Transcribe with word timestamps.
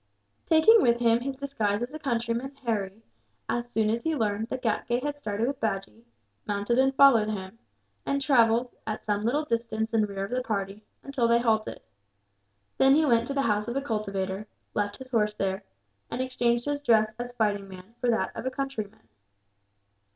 Taking 0.47 0.81
with 0.81 0.97
him 0.97 1.19
his 1.19 1.35
disguise 1.37 1.83
as 1.83 1.93
a 1.93 1.99
countryman, 1.99 2.55
Harry, 2.65 3.03
as 3.47 3.69
soon 3.69 3.91
as 3.91 4.01
he 4.01 4.15
learned 4.15 4.47
that 4.47 4.63
Ghatgay 4.63 5.03
had 5.03 5.19
started 5.19 5.45
with 5.45 5.59
Bajee, 5.59 6.05
mounted 6.47 6.79
and 6.79 6.95
followed 6.95 7.29
him; 7.29 7.59
and 8.03 8.19
travelled, 8.19 8.71
at 8.87 9.05
some 9.05 9.23
little 9.23 9.45
distance 9.45 9.93
in 9.93 10.07
rear 10.07 10.25
of 10.25 10.31
the 10.31 10.41
party, 10.41 10.83
until 11.03 11.27
they 11.27 11.37
halted. 11.37 11.81
Then 12.79 12.95
he 12.95 13.05
went 13.05 13.27
to 13.27 13.35
the 13.35 13.43
house 13.43 13.67
of 13.67 13.75
a 13.77 13.81
cultivator, 13.83 14.47
left 14.73 14.97
his 14.97 15.11
horse 15.11 15.35
there, 15.35 15.63
and 16.09 16.19
exchanged 16.19 16.65
his 16.65 16.79
dress 16.79 17.13
as 17.19 17.31
fighting 17.33 17.67
man 17.69 17.93
for 18.01 18.09
that 18.09 18.35
of 18.35 18.47
a 18.47 18.49
countryman. 18.49 19.07